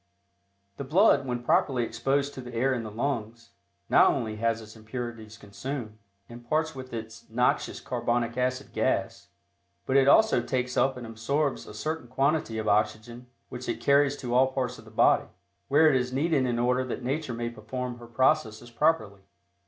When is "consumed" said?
5.37-5.99